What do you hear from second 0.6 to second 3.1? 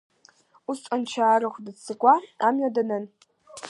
Усҟан Ҷаарыхә дыццакуа амҩа данын.